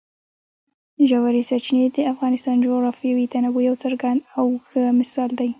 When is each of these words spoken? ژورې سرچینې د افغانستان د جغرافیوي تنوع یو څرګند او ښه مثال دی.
ژورې 1.09 1.41
سرچینې 1.49 1.87
د 1.95 1.97
افغانستان 2.13 2.55
د 2.57 2.63
جغرافیوي 2.67 3.25
تنوع 3.33 3.61
یو 3.67 3.75
څرګند 3.83 4.19
او 4.37 4.45
ښه 4.67 4.83
مثال 4.99 5.29
دی. 5.39 5.49